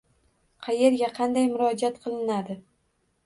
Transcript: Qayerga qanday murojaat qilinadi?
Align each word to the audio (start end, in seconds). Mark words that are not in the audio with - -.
Qayerga 0.67 1.09
qanday 1.19 1.45
murojaat 1.51 2.01
qilinadi? 2.07 2.57